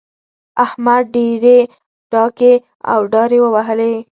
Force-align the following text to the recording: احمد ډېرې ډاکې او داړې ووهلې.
احمد 0.65 1.03
ډېرې 1.15 1.57
ډاکې 2.11 2.53
او 2.91 2.99
داړې 3.13 3.37
ووهلې. 3.41 3.93